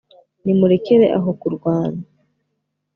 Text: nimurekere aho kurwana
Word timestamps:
nimurekere 0.43 1.05
aho 1.17 1.29
kurwana 1.39 2.01